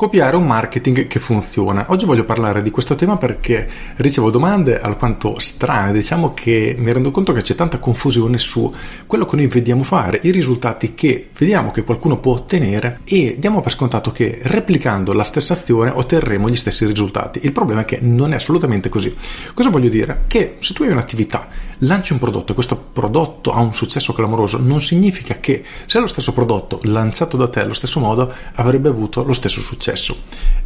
Copiare 0.00 0.34
un 0.34 0.46
marketing 0.46 1.06
che 1.08 1.18
funziona. 1.18 1.84
Oggi 1.88 2.06
voglio 2.06 2.24
parlare 2.24 2.62
di 2.62 2.70
questo 2.70 2.94
tema 2.94 3.18
perché 3.18 3.68
ricevo 3.96 4.30
domande 4.30 4.80
alquanto 4.80 5.38
strane, 5.38 5.92
diciamo 5.92 6.32
che 6.32 6.74
mi 6.78 6.90
rendo 6.90 7.10
conto 7.10 7.34
che 7.34 7.42
c'è 7.42 7.54
tanta 7.54 7.78
confusione 7.78 8.38
su 8.38 8.72
quello 9.06 9.26
che 9.26 9.36
noi 9.36 9.46
vediamo 9.48 9.84
fare, 9.84 10.20
i 10.22 10.30
risultati 10.30 10.94
che 10.94 11.28
vediamo 11.36 11.70
che 11.70 11.84
qualcuno 11.84 12.16
può 12.16 12.32
ottenere 12.32 13.00
e 13.04 13.36
diamo 13.38 13.60
per 13.60 13.72
scontato 13.72 14.10
che 14.10 14.38
replicando 14.40 15.12
la 15.12 15.22
stessa 15.22 15.52
azione 15.52 15.90
otterremo 15.90 16.48
gli 16.48 16.56
stessi 16.56 16.86
risultati. 16.86 17.40
Il 17.42 17.52
problema 17.52 17.82
è 17.82 17.84
che 17.84 17.98
non 18.00 18.32
è 18.32 18.36
assolutamente 18.36 18.88
così. 18.88 19.14
Cosa 19.52 19.68
voglio 19.68 19.90
dire? 19.90 20.24
Che 20.28 20.56
se 20.60 20.72
tu 20.72 20.82
hai 20.84 20.92
un'attività, 20.92 21.46
lanci 21.80 22.14
un 22.14 22.20
prodotto 22.20 22.52
e 22.52 22.54
questo 22.54 22.74
prodotto 22.90 23.52
ha 23.52 23.60
un 23.60 23.74
successo 23.74 24.14
clamoroso, 24.14 24.56
non 24.56 24.80
significa 24.80 25.34
che 25.40 25.62
se 25.84 26.00
lo 26.00 26.06
stesso 26.06 26.32
prodotto 26.32 26.78
lanciato 26.84 27.36
da 27.36 27.48
te 27.48 27.60
allo 27.60 27.74
stesso 27.74 28.00
modo 28.00 28.32
avrebbe 28.54 28.88
avuto 28.88 29.22
lo 29.24 29.34
stesso 29.34 29.60
successo 29.60 29.88
successo. 29.90 30.16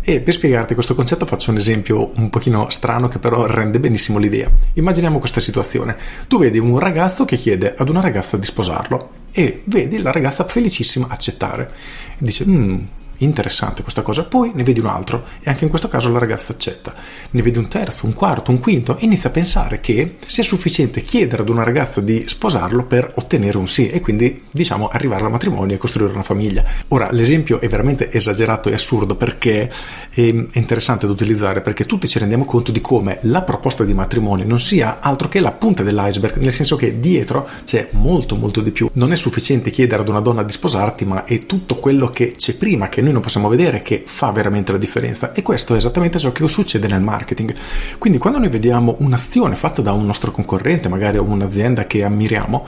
E 0.06 0.20
per 0.20 0.34
spiegarti 0.34 0.74
questo 0.74 0.95
concetto 0.95 1.24
faccio 1.24 1.51
un 1.51 1.56
esempio 1.56 2.12
un 2.16 2.28
pochino 2.28 2.69
strano 2.69 3.09
che 3.09 3.19
però 3.19 3.47
rende 3.47 3.80
benissimo 3.80 4.19
l'idea. 4.19 4.50
Immaginiamo 4.74 5.19
questa 5.19 5.41
situazione. 5.41 5.97
Tu 6.28 6.38
vedi 6.38 6.59
un 6.59 6.78
ragazzo 6.78 7.24
che 7.24 7.37
chiede 7.37 7.74
ad 7.77 7.88
una 7.88 8.00
ragazza 8.00 8.37
di 8.37 8.45
sposarlo 8.45 9.23
e 9.33 9.62
vedi 9.64 10.00
la 10.02 10.12
ragazza 10.12 10.45
felicissima 10.45 11.06
accettare. 11.09 11.70
E 12.12 12.19
dice, 12.19 12.45
mm, 12.47 12.78
interessante 13.18 13.82
questa 13.82 14.02
cosa, 14.02 14.24
poi 14.24 14.52
ne 14.54 14.62
vedi 14.62 14.80
un 14.80 14.86
altro 14.86 15.24
e 15.42 15.50
anche 15.50 15.64
in 15.64 15.70
questo 15.70 15.88
caso 15.88 16.10
la 16.10 16.18
ragazza 16.18 16.52
accetta, 16.52 16.95
ne 17.30 17.42
vedi 17.42 17.59
un 17.59 17.68
terzo, 17.68 18.06
un 18.06 18.14
quarto, 18.14 18.50
un 18.50 18.59
quinto 18.59 18.96
e 18.96 19.05
inizia 19.05 19.28
a 19.28 19.32
pensare 19.32 19.80
che 19.80 20.16
sia 20.27 20.42
sufficiente 20.42 21.02
chiedere 21.02 21.42
ad 21.42 21.48
una 21.48 21.62
ragazza 21.62 22.00
di 22.00 22.24
sposarlo 22.27 22.84
per 22.84 23.12
ottenere 23.16 23.58
un 23.58 23.69
sì 23.69 23.91
e 23.91 24.00
quindi 24.00 24.44
diciamo 24.50 24.88
arrivare 24.88 25.25
al 25.25 25.30
matrimonio 25.30 25.75
e 25.75 25.78
costruire 25.78 26.12
una 26.12 26.22
famiglia. 26.22 26.64
Ora 26.88 27.11
l'esempio 27.11 27.61
è 27.61 27.69
veramente 27.69 28.11
esagerato 28.11 28.69
e 28.69 28.75
assurdo 28.75 29.16
perché 29.16 29.70
è 30.10 30.20
interessante 30.20 31.06
da 31.06 31.12
utilizzare 31.12 31.60
perché 31.60 31.84
tutti 31.84 32.08
ci 32.08 32.19
rendiamo 32.19 32.44
conto 32.44 32.72
di 32.72 32.81
come 32.81 33.19
la 33.22 33.42
proposta 33.42 33.84
di 33.84 33.94
matrimonio 33.94 34.44
non 34.44 34.60
sia 34.60 35.00
altro 35.00 35.28
che 35.28 35.41
la 35.41 35.53
punta 35.53 35.83
dell'iceberg, 35.83 36.36
nel 36.36 36.53
senso 36.53 36.77
che 36.77 36.98
dietro 37.00 37.48
c'è 37.64 37.88
molto 37.92 38.36
molto 38.36 38.60
di 38.60 38.70
più. 38.70 38.88
Non 38.94 39.12
è 39.12 39.16
sufficiente 39.16 39.70
chiedere 39.70 40.03
ad 40.03 40.08
una 40.08 40.20
donna 40.20 40.42
di 40.42 40.53
sposarti, 40.53 41.05
ma 41.05 41.25
è 41.25 41.47
tutto 41.47 41.77
quello 41.77 42.08
che 42.08 42.34
c'è 42.36 42.55
prima 42.55 42.88
che 42.88 43.00
noi 43.05 43.12
non 43.12 43.22
possiamo 43.22 43.48
vedere 43.48 43.83
che 43.83 44.02
fa 44.05 44.33
veramente 44.33 44.72
la 44.72 44.78
differenza 44.78 45.33
e 45.33 45.42
questo 45.42 45.74
è 45.74 45.77
esattamente 45.77 46.19
ciò 46.19 46.33
che 46.33 46.48
succede 46.48 46.88
nel 46.88 47.00
marketing. 47.00 47.55
Quindi 47.98 48.19
quando 48.19 48.38
noi 48.41 48.48
vediamo 48.48 48.97
un'azione 48.98 49.55
fatta 49.55 49.83
da 49.83 49.92
un 49.92 50.05
nostro 50.05 50.33
concorrente, 50.33 50.88
magari 50.88 51.19
un'azienda 51.19 51.86
che 51.86 52.02
ammiriamo 52.02 52.66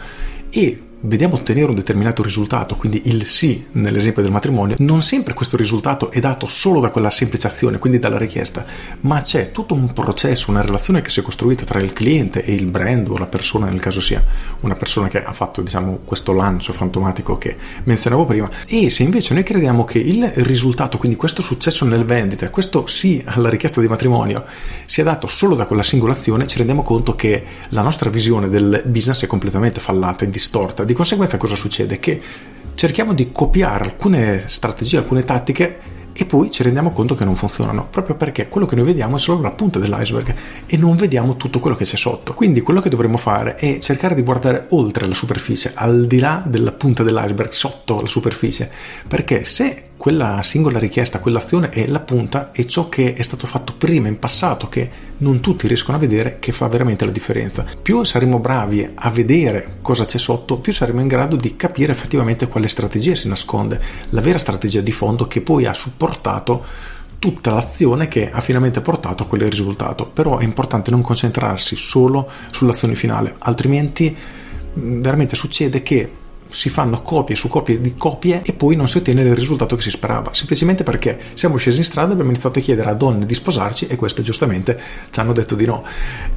e 0.51 0.81
vediamo 1.01 1.35
ottenere 1.35 1.69
un 1.69 1.75
determinato 1.75 2.23
risultato, 2.23 2.77
quindi 2.77 3.03
il 3.05 3.27
sì 3.27 3.67
nell'esempio 3.73 4.23
del 4.23 4.33
matrimonio, 4.33 4.77
non 4.79 5.03
sempre 5.03 5.35
questo 5.35 5.57
risultato 5.57 6.11
è 6.11 6.21
dato 6.21 6.47
solo 6.47 6.81
da 6.81 6.91
quella 6.91 7.11
semplice 7.11 7.47
azione, 7.47 7.79
quindi 7.79 7.99
dalla 7.99 8.19
richiesta, 8.19 8.65
ma 9.01 9.21
c'è 9.21 9.53
tutto 9.53 9.75
un 9.75 9.93
processo, 9.93 10.51
una 10.51 10.63
relazione 10.63 11.03
che 11.03 11.11
si 11.11 11.21
è 11.21 11.23
costruita 11.23 11.65
tra 11.65 11.81
il 11.81 11.93
cliente 11.93 12.45
e 12.45 12.55
il 12.55 12.67
brand 12.67 13.09
o 13.09 13.19
la 13.19 13.27
persona, 13.27 13.67
nel 13.67 13.81
caso 13.81 14.01
sia 14.01 14.25
una 14.61 14.75
persona 14.75 15.09
che 15.09 15.23
ha 15.23 15.33
fatto 15.33 15.61
diciamo 15.61 16.01
questo 16.05 16.33
lancio 16.33 16.73
fantomatico 16.73 17.37
che 17.37 17.57
menzionavo 17.85 18.25
prima. 18.25 18.51
E 18.67 18.89
se 18.91 19.03
invece 19.03 19.35
noi 19.35 19.43
crediamo 19.43 19.85
che 19.85 19.99
il 19.99 20.27
risultato, 20.37 20.99
quindi 20.99 21.17
questo 21.17 21.43
successo 21.43 21.85
nel 21.85 22.05
vendita, 22.05 22.49
questo 22.51 22.87
sì 22.87 23.23
alla 23.27 23.49
richiesta 23.49 23.81
di 23.81 23.89
matrimonio, 23.89 24.45
sia 24.87 25.05
dato 25.05 25.27
solo 25.27 25.55
da 25.55 25.67
quella 25.67 25.83
singola 25.83 26.13
azione, 26.13 26.47
ci 26.47 26.57
rendiamo 26.57 26.83
conto 26.83 27.15
che 27.15 27.45
la 27.71 27.83
nostra 27.83 28.09
visione 28.09 28.49
del 28.49 28.83
business 28.87 29.25
è 29.25 29.27
completamente 29.27 29.81
fallata 29.81 30.25
e 30.25 30.31
distorta 30.31 30.85
di 30.87 30.95
conseguenza 30.95 31.37
cosa 31.37 31.57
succede? 31.57 31.99
Che 31.99 32.21
cerchiamo 32.75 33.13
di 33.13 33.33
copiare 33.33 33.85
alcune 33.85 34.45
strategie, 34.47 34.99
alcune 34.99 35.25
tattiche 35.25 35.95
e 36.19 36.25
poi 36.25 36.51
ci 36.51 36.63
rendiamo 36.63 36.93
conto 36.93 37.15
che 37.15 37.27
non 37.27 37.37
funzionano, 37.37 37.89
proprio 37.91 38.17
perché 38.17 38.49
quello 38.49 38.67
che 38.67 38.75
noi 38.75 38.87
vediamo 38.87 39.17
è 39.17 39.19
solo 39.19 39.43
la 39.43 39.51
punta 39.51 39.79
dell'iceberg 39.79 40.35
e 40.65 40.77
non 40.79 40.97
vediamo 40.97 41.37
tutto 41.37 41.61
quello 41.61 41.77
che 41.77 41.85
c'è 41.85 41.97
sotto. 41.97 42.33
Quindi 42.33 42.63
quello 42.63 42.81
che 42.81 42.89
dovremmo 42.89 43.19
fare 43.19 43.57
è 43.57 43.79
cercare 43.81 44.15
di 44.15 44.23
guardare 44.23 44.67
oltre 44.71 45.07
la 45.07 45.13
superficie, 45.13 45.73
al 45.75 46.07
di 46.07 46.19
là 46.19 46.43
della 46.47 46.73
punta 46.73 47.03
dell'iceberg, 47.03 47.51
sotto 47.51 48.01
la 48.01 48.09
superficie, 48.09 48.71
perché 49.07 49.45
se 49.45 49.89
quella 49.97 50.43
singola 50.43 50.79
richiesta, 50.79 51.19
quell'azione 51.19 51.71
è 51.71 51.87
la 51.87 52.01
punta 52.01 52.51
e 52.53 52.67
ciò 52.67 52.89
che 52.89 53.15
è 53.15 53.23
stato 53.23 53.47
fatto 53.47 53.75
prima 53.77 54.09
in 54.09 54.19
passato 54.19 54.69
che 54.69 54.89
non 55.19 55.41
tutti 55.41 55.67
riescono 55.67 55.97
a 55.97 56.01
vedere 56.01 56.37
che 56.39 56.53
fa 56.53 56.69
veramente 56.69 57.05
la 57.05 57.11
differenza. 57.11 57.65
Più 57.81 58.05
saremo 58.05 58.39
bravi 58.39 58.89
a 58.95 59.11
vedere 59.11 59.79
cosa 59.83 60.05
c'è 60.05 60.19
sotto, 60.19 60.59
più 60.59 60.73
saremo 60.73 61.01
in 61.01 61.09
grado 61.09 61.37
di 61.37 61.57
capire 61.57 61.93
effettivamente 61.93 62.47
quale 62.49 62.69
strategia 62.69 63.15
si 63.15 63.29
nasconde, 63.29 63.81
la 64.11 64.21
vera 64.21 64.39
strategia 64.39 64.81
di 64.81 64.93
fondo 64.93 65.27
che 65.27 65.41
poi 65.41 65.65
ha 65.67 65.73
supportato 65.73 66.65
tutta 67.19 67.51
l'azione 67.51 68.09
che 68.09 68.31
ha 68.31 68.41
finalmente 68.41 68.81
portato 68.81 69.23
a 69.23 69.27
quel 69.27 69.49
risultato. 69.49 70.07
Però 70.07 70.39
è 70.39 70.45
importante 70.45 70.91
non 70.91 71.01
concentrarsi 71.01 71.75
solo 71.75 72.31
sull'azione 72.51 72.95
finale, 72.95 73.35
altrimenti 73.39 74.15
veramente 74.75 75.37
succede 75.37 75.83
che 75.83 76.11
si 76.57 76.71
fanno 76.71 77.03
copie 77.03 77.37
su 77.37 77.49
copie 77.49 77.83
di 77.83 77.97
copie 77.97 78.41
e 78.43 78.55
poi 78.55 78.77
non 78.77 78.89
si 78.89 78.97
ottiene 78.97 79.21
il 79.21 79.35
risultato 79.35 79.77
che 79.77 79.83
si 79.83 79.91
sperava, 79.91 80.33
semplicemente 80.33 80.85
perché 80.85 81.19
siamo 81.35 81.59
scesi 81.59 81.79
in 81.79 81.85
strada 81.85 82.13
abbiamo 82.13 82.31
iniziato 82.31 82.61
a 82.61 82.63
chiedere 82.63 82.89
a 82.89 82.95
donne 82.95 83.27
di 83.27 83.35
sposarci 83.35 83.89
e 83.89 83.97
queste 83.97 84.23
giustamente 84.23 84.81
ci 85.11 85.21
hanno 85.21 85.35
detto 85.35 85.55
di 85.55 85.67
no. 85.67 85.85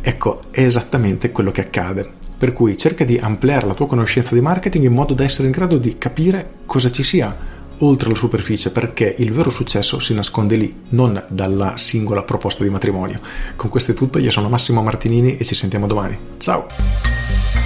Ecco, 0.02 0.42
è 0.52 0.60
esattamente 0.60 1.32
quello 1.32 1.52
che 1.52 1.62
accade. 1.62 2.06
Per 2.38 2.52
cui 2.52 2.76
cerca 2.76 3.06
di 3.06 3.18
ampliare 3.18 3.66
la 3.66 3.74
tua 3.74 3.88
conoscenza 3.88 4.34
di 4.36 4.42
marketing 4.42 4.84
in 4.84 4.94
modo 4.94 5.14
da 5.14 5.24
essere 5.24 5.48
in 5.48 5.54
grado 5.54 5.78
di 5.78 5.98
capire 5.98 6.50
cosa 6.66 6.92
ci 6.92 7.04
sia 7.04 7.58
oltre 7.80 8.10
la 8.10 8.16
superficie 8.16 8.72
perché 8.72 9.16
il 9.20 9.32
vero 9.32 9.50
successo 9.50 10.02
si 10.02 10.14
nasconde 10.14 10.58
lì, 10.58 10.82
non 10.90 11.24
dalla 11.30 11.78
singola 11.78 12.24
proposta 12.24 12.64
di 12.64 12.70
matrimonio. 12.70 13.22
Con 13.56 13.70
questo 13.70 13.92
è 13.92 13.94
tutto, 13.94 14.20
io 14.20 14.32
sono 14.32 14.50
Massimo 14.50 14.84
Martinini 14.84 15.38
e 15.38 15.46
ci 15.46 15.56
sentiamo 15.56 15.88
domani. 15.88 16.18
Ciao! 16.40 17.59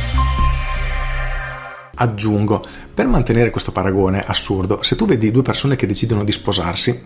Aggiungo, 2.04 2.62
per 2.94 3.08
mantenere 3.08 3.50
questo 3.50 3.72
paragone 3.72 4.20
assurdo, 4.20 4.84
se 4.84 4.98
tu 4.98 5.06
vedi 5.06 5.32
due 5.32 5.42
persone 5.42 5.78
che 5.78 5.88
decidono 5.88 6.26
di 6.26 6.34
sposarsi, 6.34 7.02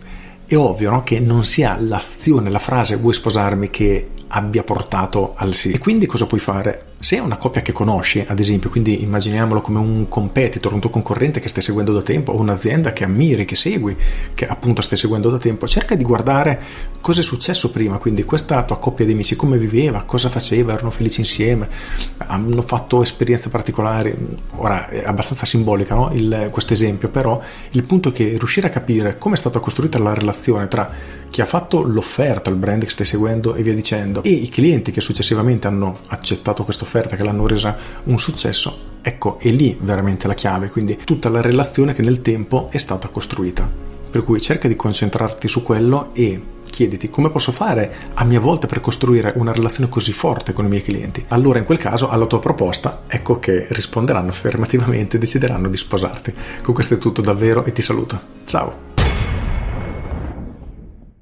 è 0.47 0.55
ovvio 0.55 0.89
no? 0.89 1.03
che 1.03 1.19
non 1.19 1.45
sia 1.45 1.77
l'azione, 1.79 2.49
la 2.49 2.57
frase 2.57 2.95
vuoi 2.95 3.13
sposarmi 3.13 3.69
che 3.69 4.09
abbia 4.29 4.63
portato 4.63 5.33
al 5.35 5.53
sì. 5.53 5.71
E 5.71 5.77
quindi 5.77 6.07
cosa 6.07 6.25
puoi 6.25 6.39
fare? 6.39 6.93
Se 6.99 7.15
è 7.15 7.19
una 7.19 7.37
coppia 7.37 7.61
che 7.61 7.73
conosci, 7.73 8.25
ad 8.27 8.39
esempio, 8.39 8.71
quindi 8.71 9.03
immaginiamolo 9.03 9.61
come 9.61 9.77
un 9.77 10.07
competitor, 10.07 10.73
un 10.73 10.79
tuo 10.79 10.89
concorrente 10.89 11.39
che 11.39 11.47
stai 11.47 11.61
seguendo 11.61 11.93
da 11.93 12.01
tempo, 12.01 12.31
o 12.31 12.39
un'azienda 12.39 12.91
che 12.91 13.03
ammiri, 13.03 13.45
che 13.45 13.55
segui, 13.55 13.95
che 14.33 14.47
appunto 14.47 14.81
stai 14.81 14.97
seguendo 14.97 15.29
da 15.29 15.37
tempo, 15.37 15.67
cerca 15.67 15.93
di 15.93 16.03
guardare 16.03 16.59
cosa 16.99 17.19
è 17.19 17.23
successo 17.23 17.69
prima, 17.69 17.99
quindi 17.99 18.23
questa 18.23 18.63
tua 18.63 18.79
coppia 18.79 19.05
di 19.05 19.11
amici, 19.11 19.35
come 19.35 19.59
viveva, 19.59 20.05
cosa 20.05 20.27
faceva, 20.29 20.73
erano 20.73 20.89
felici 20.89 21.19
insieme, 21.19 21.69
hanno 22.17 22.63
fatto 22.63 23.03
esperienze 23.03 23.49
particolari. 23.49 24.15
Ora 24.55 24.87
è 24.89 25.03
abbastanza 25.05 25.45
simbolica 25.45 25.93
no? 25.93 26.09
il, 26.13 26.49
questo 26.51 26.73
esempio, 26.73 27.09
però 27.09 27.39
il 27.71 27.83
punto 27.83 28.09
è 28.09 28.11
che 28.11 28.35
riuscire 28.39 28.67
a 28.67 28.71
capire 28.71 29.19
come 29.19 29.35
è 29.35 29.37
stata 29.37 29.59
costruita 29.59 29.99
la 29.99 30.15
relazione 30.15 30.67
tra 30.67 30.89
chi 31.29 31.41
ha 31.41 31.45
fatto 31.45 31.83
l'offerta 31.83 32.49
al 32.49 32.55
brand 32.55 32.83
che 32.83 32.89
stai 32.89 33.05
seguendo 33.05 33.53
e 33.53 33.61
via 33.61 33.75
dicendo, 33.75 34.23
e 34.23 34.31
i 34.31 34.49
clienti 34.49 34.91
che 34.91 35.01
successivamente 35.01 35.67
hanno 35.67 35.99
accettato 36.07 36.63
questa 36.63 36.85
offerta, 36.87 37.15
che 37.15 37.23
l'hanno 37.23 37.45
resa 37.45 37.77
un 38.05 38.17
successo, 38.17 38.95
ecco, 39.01 39.37
è 39.39 39.49
lì 39.49 39.77
veramente 39.79 40.27
la 40.27 40.33
chiave, 40.33 40.69
quindi 40.69 40.97
tutta 41.03 41.29
la 41.29 41.41
relazione 41.41 41.93
che 41.93 42.01
nel 42.01 42.21
tempo 42.21 42.69
è 42.71 42.77
stata 42.77 43.09
costruita. 43.09 43.69
Per 44.09 44.23
cui 44.23 44.39
cerca 44.39 44.67
di 44.67 44.75
concentrarti 44.75 45.47
su 45.47 45.63
quello 45.63 46.09
e 46.13 46.41
chiediti 46.69 47.09
come 47.09 47.29
posso 47.29 47.51
fare 47.51 47.93
a 48.13 48.23
mia 48.23 48.39
volta 48.39 48.67
per 48.67 48.81
costruire 48.81 49.33
una 49.35 49.51
relazione 49.51 49.89
così 49.89 50.11
forte 50.11 50.53
con 50.53 50.65
i 50.65 50.69
miei 50.69 50.83
clienti. 50.83 51.23
Allora 51.29 51.59
in 51.59 51.65
quel 51.65 51.77
caso 51.77 52.09
alla 52.09 52.25
tua 52.25 52.39
proposta 52.39 53.03
ecco 53.07 53.39
che 53.39 53.67
risponderanno 53.69 54.29
affermativamente 54.29 55.15
e 55.17 55.19
decideranno 55.19 55.69
di 55.69 55.77
sposarti. 55.77 56.33
Con 56.61 56.73
questo 56.73 56.95
è 56.95 56.97
tutto 56.97 57.21
davvero 57.21 57.63
e 57.65 57.71
ti 57.71 57.81
saluto. 57.81 58.19
Ciao! 58.45 58.96